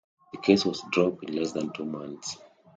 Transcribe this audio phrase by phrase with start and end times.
[0.31, 2.39] The case was dropped in less than two months.